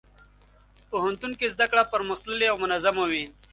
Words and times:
پوهنتون 0.89 1.31
کې 1.39 1.51
زدهکړه 1.53 1.83
پرمختللې 1.93 2.47
او 2.51 2.57
منظمه 2.63 3.03
وي. 3.11 3.25